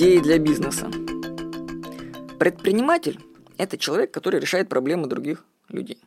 Идеи 0.00 0.20
для 0.20 0.38
бизнеса. 0.38 0.90
Предприниматель– 2.38 3.20
это 3.58 3.76
человек, 3.76 4.10
который 4.10 4.40
решает 4.40 4.70
проблемы 4.70 5.08
других 5.08 5.44
людей. 5.68 5.98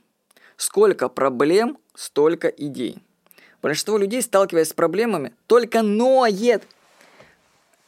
Сколько 0.58 1.10
проблем, 1.10 1.78
столько 1.94 2.48
идей. 2.48 3.04
Большинство 3.62 4.00
людей, 4.00 4.24
сталкиваясь 4.24 4.70
с 4.70 4.74
проблемами, 4.74 5.36
только 5.46 5.84
ноет, 5.84 6.64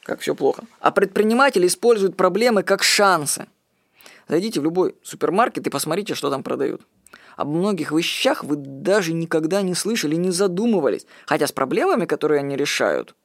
как 0.03 0.19
все 0.19 0.35
плохо. 0.35 0.65
А 0.79 0.91
предприниматели 0.91 1.65
используют 1.65 2.15
проблемы 2.15 2.61
как 2.61 2.83
шансы. 2.83 3.47
Зайдите 4.27 4.59
в 4.59 4.63
любой 4.63 4.95
супермаркет 5.01 5.65
и 5.65 5.71
посмотрите, 5.71 6.13
что 6.13 6.29
там 6.29 6.43
продают. 6.43 6.83
Об 7.35 7.47
многих 7.47 7.91
вещах 7.91 8.43
вы 8.43 8.57
даже 8.57 9.11
никогда 9.11 9.63
не 9.63 9.73
слышали, 9.73 10.13
не 10.13 10.29
задумывались. 10.29 11.07
Хотя 11.25 11.47
с 11.47 11.51
проблемами, 11.51 12.05
которые 12.05 12.41
они 12.41 12.55
решают, 12.55 13.15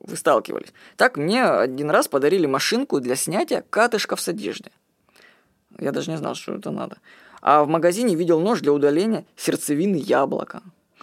вы 0.00 0.16
сталкивались. 0.16 0.72
Так 0.96 1.16
мне 1.16 1.44
один 1.44 1.90
раз 1.90 2.08
подарили 2.08 2.46
машинку 2.46 3.00
для 3.00 3.16
снятия 3.16 3.64
катышков 3.68 4.20
с 4.20 4.28
одежды. 4.28 4.70
Я 5.78 5.92
даже 5.92 6.10
не 6.10 6.16
знал, 6.16 6.34
что 6.34 6.54
это 6.54 6.70
надо. 6.70 6.98
А 7.42 7.64
в 7.64 7.68
магазине 7.68 8.14
видел 8.14 8.40
нож 8.40 8.60
для 8.60 8.72
удаления 8.72 9.26
сердцевины 9.36 9.96
яблока. 9.96 10.62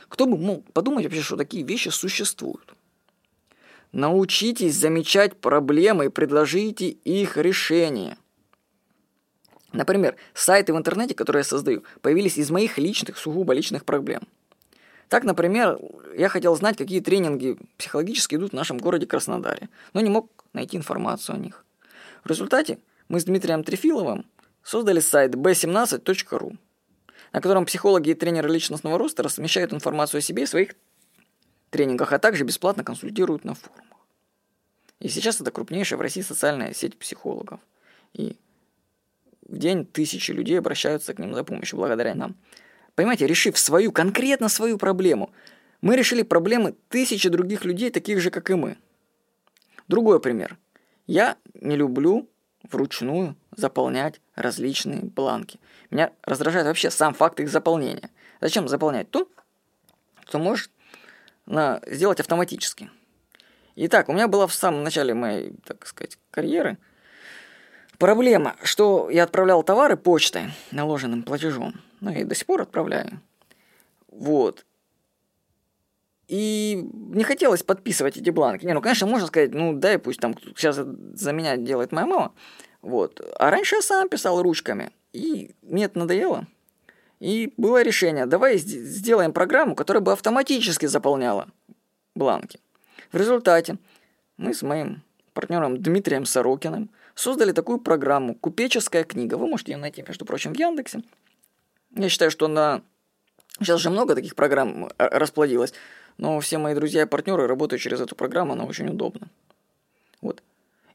Кто 0.10 0.26
бы 0.26 0.38
мог 0.38 0.72
подумать 0.74 1.06
вообще, 1.06 1.22
что 1.22 1.38
такие 1.38 1.64
вещи 1.64 1.90
существуют. 1.90 2.74
Научитесь 3.92 4.76
замечать 4.76 5.36
проблемы 5.36 6.06
и 6.06 6.10
предложите 6.10 6.90
их 6.90 7.38
решение. 7.38 8.18
Например, 9.72 10.16
сайты 10.34 10.74
в 10.74 10.78
интернете, 10.78 11.16
которые 11.16 11.42
я 11.42 11.44
создаю, 11.46 11.84
появились 12.02 12.38
из 12.38 12.52
моих 12.52 12.78
личных, 12.78 13.18
сугубо 13.18 13.54
личных 13.54 13.86
проблем. 13.86 14.22
Так, 15.10 15.24
например, 15.24 15.80
я 16.18 16.30
хотел 16.30 16.56
знать, 16.56 16.78
какие 16.78 17.00
тренинги 17.00 17.58
психологически 17.78 18.36
идут 18.36 18.52
в 18.52 18.56
нашем 18.56 18.78
городе 18.78 19.06
Краснодаре, 19.06 19.70
но 19.94 20.02
не 20.02 20.10
мог 20.10 20.30
найти 20.54 20.78
информацию 20.78 21.36
о 21.36 21.40
них. 21.40 21.66
В 22.24 22.30
результате 22.30 22.80
мы 23.10 23.20
с 23.20 23.26
Дмитрием 23.26 23.64
Трефиловым 23.64 24.26
создали 24.64 25.00
сайт 25.00 25.36
b17.ru, 25.36 26.58
на 27.32 27.42
котором 27.42 27.66
психологи 27.66 28.12
и 28.12 28.14
тренеры 28.14 28.50
личностного 28.50 28.98
роста 28.98 29.24
размещают 29.24 29.74
информацию 29.74 30.20
о 30.20 30.22
себе 30.22 30.44
и 30.44 30.48
своих 30.48 30.76
тренингах, 31.70 32.14
а 32.14 32.20
также 32.20 32.44
бесплатно 32.44 32.84
консультируют 32.84 33.44
на 33.44 33.56
форумах. 33.56 33.98
И 35.00 35.10
сейчас 35.10 35.42
это 35.42 35.52
крупнейшая 35.52 35.98
в 35.98 36.02
России 36.02 36.22
социальная 36.22 36.74
сеть 36.74 36.98
психологов. 36.98 37.60
И 38.14 38.38
в 39.46 39.58
день 39.58 39.86
тысячи 39.86 40.32
людей 40.32 40.58
обращаются 40.58 41.14
к 41.14 41.20
ним 41.20 41.34
за 41.34 41.44
помощью 41.44 41.78
благодаря 41.78 42.16
нам. 42.16 42.36
Понимаете, 42.96 43.28
решив 43.28 43.58
свою, 43.58 43.92
конкретно 43.92 44.50
свою 44.50 44.78
проблему, 44.78 45.32
мы 45.82 45.96
решили 45.96 46.22
проблемы 46.22 46.76
тысячи 46.90 47.28
других 47.30 47.66
людей, 47.66 47.90
таких 47.90 48.22
же, 48.22 48.30
как 48.30 48.50
и 48.50 48.56
мы. 48.56 48.78
Другой 49.88 50.20
пример. 50.20 50.58
Я 51.08 51.38
не 51.56 51.76
люблю 51.76 52.30
вручную 52.64 53.36
заполнять 53.56 54.22
различные 54.36 55.02
бланки. 55.02 55.60
Меня 55.90 56.12
раздражает 56.24 56.68
вообще 56.68 56.90
сам 56.90 57.14
факт 57.14 57.40
их 57.40 57.50
заполнения. 57.50 58.10
Зачем 58.40 58.68
заполнять 58.68 59.10
то, 59.10 59.28
что 60.26 60.40
может 60.40 60.72
на, 61.46 61.82
сделать 61.88 62.20
автоматически? 62.20 62.90
Итак, 63.76 64.08
у 64.08 64.14
меня 64.14 64.28
была 64.28 64.48
в 64.48 64.54
самом 64.54 64.84
начале 64.84 65.14
моей, 65.14 65.54
так 65.66 65.86
сказать, 65.88 66.18
карьеры– 66.32 66.78
Проблема, 68.04 68.56
что 68.64 69.10
я 69.10 69.24
отправлял 69.24 69.64
товары 69.64 69.96
почтой, 69.96 70.52
наложенным 70.72 71.24
платежом. 71.24 71.76
Ну, 72.04 72.12
и 72.12 72.26
до 72.26 72.36
сих 72.36 72.46
пор 72.46 72.62
отправляю. 72.62 73.22
Вот. 74.10 74.66
И 76.28 76.86
не 76.92 77.24
хотелось 77.24 77.64
подписывать 77.64 78.18
эти 78.18 78.30
бланки. 78.30 78.66
Не, 78.66 78.74
ну, 78.74 78.82
конечно, 78.82 79.08
можно 79.08 79.28
сказать, 79.28 79.54
ну, 79.54 79.72
дай 79.74 79.98
пусть 79.98 80.20
там 80.20 80.36
сейчас 80.58 80.76
за 80.76 81.32
меня 81.32 81.56
делает 81.56 81.94
моя 81.94 82.06
мама. 82.06 82.34
Вот. 82.82 83.22
А 83.40 83.50
раньше 83.50 83.76
я 83.76 83.82
сам 83.82 84.10
писал 84.10 84.42
ручками. 84.42 84.92
И 85.14 85.56
мне 85.62 85.86
это 85.86 85.98
надоело. 85.98 86.46
И 87.22 87.54
было 87.56 87.82
решение, 87.82 88.26
давай 88.26 88.58
сделаем 88.58 89.32
программу, 89.32 89.74
которая 89.74 90.04
бы 90.04 90.12
автоматически 90.12 90.88
заполняла 90.88 91.48
бланки. 92.16 92.60
В 93.14 93.18
результате 93.18 93.78
мы 94.36 94.54
с 94.54 94.62
моим 94.62 95.04
партнером 95.34 95.82
Дмитрием 95.82 96.26
Сорокиным– 96.26 96.90
создали 97.16 97.52
такую 97.52 97.80
программу 97.80 98.36
«Купеческая 98.36 99.04
книга». 99.04 99.36
Вы 99.36 99.48
можете 99.48 99.74
ее 99.74 99.78
найти, 99.78 100.04
между 100.08 100.26
прочим, 100.26 100.54
в 100.54 100.58
Яндексе. 100.58 101.02
Я 101.96 102.10
считаю, 102.10 102.32
что 102.32 102.48
на... 102.48 102.82
Сейчас 103.60 103.80
же 103.80 103.90
много 103.90 104.16
таких 104.16 104.36
программ 104.36 104.86
э, 104.86 104.90
расплодилось, 104.98 105.74
но 106.18 106.40
все 106.40 106.58
мои 106.58 106.74
друзья 106.74 107.04
и 107.04 107.08
партнеры 107.08 107.48
работают 107.48 107.82
через 107.82 108.02
эту 108.02 108.16
программу, 108.16 108.54
она 108.54 108.66
очень 108.66 108.88
удобна. 108.88 109.28
Вот. 110.22 110.42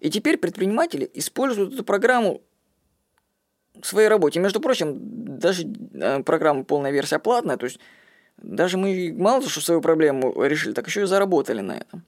И 0.00 0.10
теперь 0.10 0.38
предприниматели 0.38 1.08
используют 1.14 1.75
эту 1.75 1.84
программу 1.84 2.41
в 3.81 3.87
своей 3.87 4.08
работе. 4.08 4.41
Между 4.41 4.60
прочим, 4.60 4.97
даже 5.38 5.64
э, 5.94 6.22
программа 6.22 6.64
полная 6.64 6.91
версия 6.91 7.19
платная, 7.19 7.56
то 7.56 7.64
есть 7.66 7.78
даже 8.38 8.78
мы 8.78 9.14
мало 9.16 9.42
что 9.42 9.60
свою 9.60 9.81
проблему 9.81 10.42
решили, 10.42 10.72
так 10.72 10.87
еще 10.87 11.03
и 11.03 11.06
заработали 11.06 11.60
на 11.60 11.78
этом. 11.78 12.04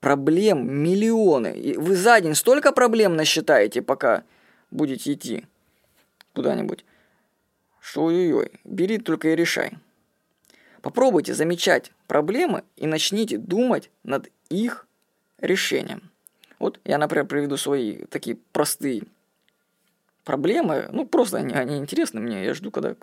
Проблем 0.00 0.68
миллионы. 0.68 1.52
И 1.52 1.76
вы 1.76 1.94
за 1.94 2.20
день 2.20 2.34
столько 2.34 2.72
проблем 2.72 3.14
насчитаете, 3.14 3.82
пока 3.82 4.24
будете 4.70 5.12
идти 5.12 5.46
куда-нибудь. 6.34 6.84
Что 7.92 8.04
ой-ой, 8.04 8.50
бери 8.64 8.96
только 8.96 9.28
и 9.28 9.36
решай. 9.36 9.72
Попробуйте 10.80 11.34
замечать 11.34 11.92
проблемы 12.06 12.64
и 12.74 12.86
начните 12.86 13.36
думать 13.36 13.90
над 14.02 14.30
их 14.48 14.86
решением. 15.36 16.10
Вот 16.58 16.80
я, 16.86 16.96
например, 16.96 17.26
приведу 17.26 17.58
свои 17.58 18.06
такие 18.06 18.38
простые 18.52 19.02
проблемы. 20.24 20.88
Ну, 20.90 21.04
просто 21.04 21.36
они, 21.36 21.52
они 21.52 21.76
интересны 21.76 22.18
мне. 22.18 22.42
Я 22.46 22.54
жду, 22.54 22.70
когда 22.70 22.96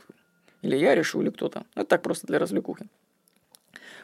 или 0.64 0.76
я 0.76 0.96
решу, 0.96 1.22
или 1.22 1.30
кто-то. 1.30 1.68
Это 1.76 1.86
так 1.86 2.02
просто 2.02 2.26
для 2.26 2.40
развлекухи. 2.40 2.88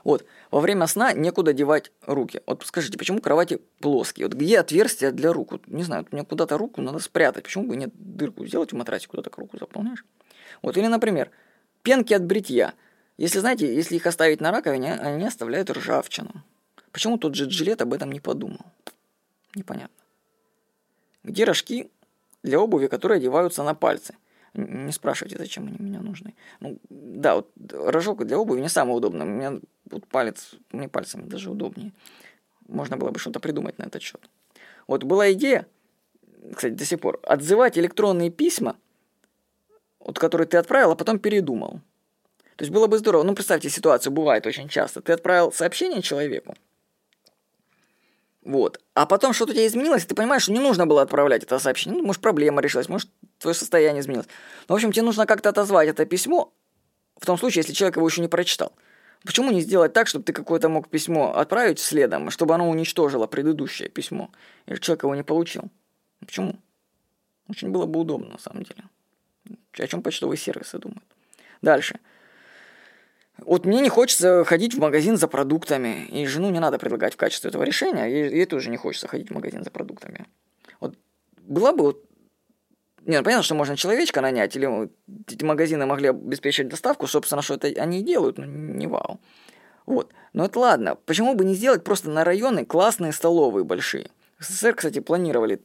Вот, 0.04 0.24
во 0.52 0.60
время 0.60 0.86
сна 0.86 1.14
некуда 1.14 1.54
девать 1.54 1.92
руки. 2.06 2.42
Вот 2.46 2.62
скажите, 2.64 3.00
почему 3.00 3.22
кровати 3.22 3.60
плоские? 3.80 4.28
Вот 4.28 4.36
где 4.36 4.60
отверстие 4.60 5.12
для 5.12 5.34
рук? 5.34 5.54
Вот, 5.54 5.68
не 5.68 5.82
знаю, 5.82 6.04
вот 6.04 6.14
мне 6.14 6.24
куда-то 6.24 6.60
руку 6.60 6.84
надо 6.84 7.00
спрятать. 7.00 7.46
Почему 7.46 7.70
бы 7.70 7.76
нет 7.76 7.90
дырку 7.96 8.46
сделать 8.46 8.72
в 8.72 8.76
матрасе, 8.76 9.08
куда-то 9.08 9.32
руку 9.36 9.58
заполняешь? 9.58 10.06
Вот, 10.66 10.78
или, 10.78 10.88
например, 10.88 11.30
пенки 11.84 12.12
от 12.16 12.26
бритья. 12.26 12.74
Если, 13.18 13.38
знаете, 13.38 13.72
если 13.72 13.98
их 13.98 14.08
оставить 14.08 14.42
на 14.42 14.52
раковине, 14.52 14.96
они 14.96 15.24
оставляют 15.24 15.70
ржавчину. 15.70 16.44
Почему 16.92 17.20
тот 17.20 17.36
же 17.36 17.48
жилет 17.48 17.84
об 17.84 17.94
этом 17.94 18.12
не 18.12 18.20
подумал? 18.20 18.66
Непонятно. 19.54 20.04
Где 21.24 21.44
рожки 21.44 21.92
для 22.42 22.60
обуви, 22.60 22.88
которые 22.88 23.18
одеваются 23.18 23.62
на 23.62 23.76
пальцы? 23.76 24.16
Не 24.56 24.92
спрашивайте, 24.92 25.38
зачем 25.38 25.68
они 25.68 25.78
мне 25.78 26.00
нужны. 26.00 26.34
Ну, 26.60 26.80
да, 26.90 27.36
вот 27.36 27.52
рожок 27.72 28.26
для 28.26 28.40
обуви 28.40 28.62
не 28.62 28.70
самый 28.70 28.98
удобный. 28.98 29.26
У 29.26 29.30
меня 29.30 29.60
вот 29.92 30.08
палец, 30.08 30.56
мне 30.72 30.90
пальцами 30.90 31.28
даже 31.28 31.52
удобнее. 31.52 31.92
Можно 32.68 32.98
было 32.98 33.12
бы 33.12 33.20
что-то 33.20 33.40
придумать 33.40 33.78
на 33.78 33.84
этот 33.84 34.02
счет. 34.02 34.32
Вот 34.88 35.04
была 35.04 35.32
идея, 35.34 35.68
кстати, 36.56 36.74
до 36.74 36.86
сих 36.86 37.02
пор, 37.02 37.20
отзывать 37.22 37.78
электронные 37.78 38.32
письма, 38.32 38.78
вот, 40.06 40.18
которые 40.18 40.48
ты 40.48 40.58
отправил, 40.58 40.92
а 40.92 40.96
потом 40.96 41.20
передумал. 41.20 41.82
То 42.56 42.64
есть 42.64 42.72
было 42.72 42.88
бы 42.88 42.98
здорово. 42.98 43.24
Ну, 43.24 43.36
представьте, 43.36 43.70
ситуацию 43.70 44.14
бывает 44.14 44.48
очень 44.48 44.70
часто. 44.70 45.02
Ты 45.02 45.12
отправил 45.12 45.52
сообщение 45.52 46.02
человеку, 46.02 46.56
вот. 48.46 48.80
А 48.94 49.08
потом 49.08 49.34
что-то 49.34 49.52
у 49.52 49.56
тебя 49.56 49.66
изменилось, 49.66 50.04
и 50.04 50.08
ты 50.08 50.14
понимаешь, 50.14 50.44
что 50.44 50.52
не 50.52 50.60
нужно 50.60 50.86
было 50.86 51.02
отправлять 51.02 51.44
это 51.44 51.58
сообщение. 51.58 52.00
Ну, 52.00 52.06
может, 52.06 52.22
проблема 52.22 52.62
решилась, 52.62 52.88
может, 52.88 53.10
твое 53.40 53.56
состояние 53.56 54.02
изменилось. 54.02 54.28
Но, 54.70 54.74
в 54.74 54.78
общем, 54.78 54.92
тебе 54.92 55.02
нужно 55.02 55.26
как-то 55.26 55.50
отозвать 55.50 55.90
это 55.90 56.06
письмо, 56.06 56.54
в 57.20 57.26
том 57.26 57.40
случае, 57.40 57.62
если 57.62 57.74
человек 57.74 57.98
его 57.98 58.08
еще 58.08 58.22
не 58.22 58.28
прочитал. 58.28 58.72
Почему 59.24 59.52
не 59.52 59.62
сделать 59.62 59.94
так, 59.94 60.08
чтобы 60.08 60.24
ты 60.24 60.32
какое-то 60.32 60.70
мог 60.70 60.90
письмо 60.90 61.36
отправить 61.36 61.80
следом, 61.80 62.30
чтобы 62.30 62.54
оно 62.54 62.70
уничтожило 62.70 63.26
предыдущее 63.26 63.90
письмо, 63.90 64.30
и 64.68 64.76
человек 64.76 65.04
его 65.04 65.16
не 65.16 65.24
получил? 65.24 65.64
Почему? 66.20 66.56
Очень 67.50 67.70
было 67.70 67.88
бы 67.88 68.00
удобно, 68.00 68.34
на 68.34 68.40
самом 68.40 68.62
деле. 68.62 68.84
О 69.78 69.88
чем 69.88 70.02
почтовые 70.02 70.38
сервисы 70.38 70.78
думают. 70.78 71.04
Дальше. 71.62 72.00
Вот 73.38 73.66
мне 73.66 73.82
не 73.82 73.90
хочется 73.90 74.46
ходить 74.46 74.76
в 74.76 74.80
магазин 74.80 75.18
за 75.18 75.28
продуктами, 75.28 76.06
и 76.06 76.26
жену 76.26 76.50
не 76.52 76.60
надо 76.60 76.80
предлагать 76.80 77.14
в 77.14 77.18
качестве 77.18 77.50
этого 77.50 77.64
решения, 77.64 78.06
ей, 78.06 78.30
ей 78.30 78.46
тоже 78.46 78.70
не 78.70 78.78
хочется 78.78 79.08
ходить 79.08 79.30
в 79.30 79.34
магазин 79.34 79.64
за 79.64 79.72
продуктами. 79.72 80.26
Вот 80.80 80.98
была 81.38 81.74
бы 81.74 81.84
вот 81.84 82.06
нет, 83.06 83.20
ну, 83.20 83.24
понятно, 83.24 83.44
что 83.44 83.54
можно 83.54 83.78
человечка 83.78 84.20
нанять, 84.20 84.56
или 84.56 84.90
эти 85.28 85.44
магазины 85.44 85.86
могли 85.86 86.10
обеспечить 86.10 86.70
доставку, 86.70 87.06
собственно, 87.06 87.44
что 87.44 87.54
это 87.54 87.68
они 87.80 88.00
и 88.00 88.04
делают, 88.04 88.40
но 88.40 88.46
не 88.46 88.88
вау. 88.88 89.20
Вот. 89.86 90.12
Но 90.34 90.46
это 90.46 90.60
ладно. 90.60 90.96
Почему 91.06 91.36
бы 91.36 91.46
не 91.46 91.54
сделать 91.54 91.84
просто 91.84 92.10
на 92.10 92.24
районы 92.24 92.66
классные 92.66 93.14
столовые 93.14 93.64
большие? 93.64 94.10
СССР, 94.40 94.74
кстати, 94.74 95.00
планировали 95.00 95.62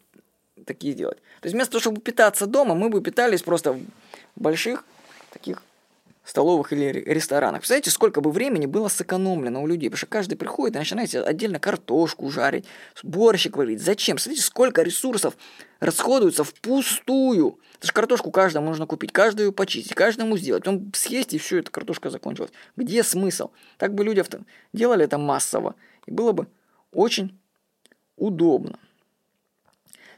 такие 0.64 0.94
делать. 0.94 1.18
То 1.40 1.46
есть 1.46 1.54
вместо 1.54 1.72
того, 1.72 1.80
чтобы 1.80 2.00
питаться 2.00 2.46
дома, 2.46 2.74
мы 2.74 2.88
бы 2.88 3.00
питались 3.00 3.42
просто 3.42 3.72
в 3.72 3.80
больших 4.36 4.84
таких 5.30 5.62
столовых 6.24 6.72
или 6.72 7.02
ресторанах. 7.06 7.60
Представляете, 7.60 7.90
сколько 7.90 8.20
бы 8.20 8.30
времени 8.30 8.66
было 8.66 8.88
сэкономлено 8.88 9.62
у 9.62 9.66
людей, 9.66 9.88
потому 9.88 9.98
что 9.98 10.06
каждый 10.06 10.36
приходит 10.36 10.76
и 10.76 10.78
начинает 10.78 11.14
отдельно 11.14 11.58
картошку 11.58 12.30
жарить, 12.30 12.66
борщик 13.02 13.56
варить. 13.56 13.82
Зачем? 13.82 14.18
Смотрите, 14.18 14.44
сколько 14.44 14.82
ресурсов 14.82 15.36
расходуется 15.80 16.44
впустую. 16.44 17.58
Это 17.78 17.86
же 17.86 17.92
картошку 17.92 18.30
каждому 18.30 18.68
нужно 18.68 18.86
купить, 18.86 19.12
каждую 19.12 19.52
почистить, 19.52 19.94
каждому 19.94 20.36
сделать. 20.36 20.68
Он 20.68 20.92
съесть, 20.94 21.34
и 21.34 21.38
все, 21.38 21.58
эта 21.58 21.70
картошка 21.70 22.10
закончилась. 22.10 22.50
Где 22.76 23.02
смысл? 23.02 23.50
Так 23.78 23.94
бы 23.94 24.04
люди 24.04 24.22
делали 24.72 25.04
это 25.04 25.18
массово, 25.18 25.74
и 26.06 26.12
было 26.12 26.32
бы 26.32 26.46
очень 26.92 27.38
удобно. 28.16 28.78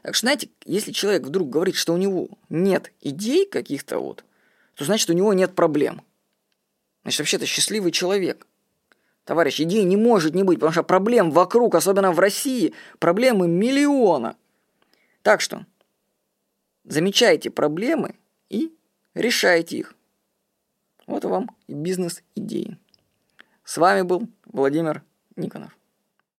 Так 0.03 0.15
что, 0.15 0.25
знаете, 0.25 0.49
если 0.65 0.91
человек 0.91 1.23
вдруг 1.23 1.49
говорит, 1.49 1.75
что 1.75 1.93
у 1.93 1.97
него 1.97 2.27
нет 2.49 2.91
идей 2.99 3.45
каких-то 3.45 3.99
вот, 3.99 4.25
то 4.75 4.83
значит 4.83 5.09
у 5.09 5.13
него 5.13 5.33
нет 5.33 5.55
проблем. 5.55 6.01
Значит, 7.03 7.19
вообще-то 7.19 7.45
счастливый 7.45 7.91
человек. 7.93 8.45
Товарищ, 9.23 9.61
идей 9.61 9.83
не 9.85 9.95
может 9.95 10.35
не 10.35 10.43
быть, 10.43 10.57
потому 10.57 10.73
что 10.73 10.83
проблем 10.83 11.31
вокруг, 11.31 11.75
особенно 11.75 12.11
в 12.11 12.19
России, 12.19 12.73
проблемы 12.99 13.47
миллиона. 13.47 14.35
Так 15.21 15.39
что 15.39 15.65
замечайте 16.83 17.49
проблемы 17.49 18.15
и 18.49 18.75
решайте 19.13 19.77
их. 19.77 19.95
Вот 21.07 21.23
вам 21.23 21.49
и 21.67 21.73
бизнес-идеи. 21.73 22.77
С 23.63 23.77
вами 23.77 24.01
был 24.01 24.27
Владимир 24.45 25.01
Никонов. 25.37 25.71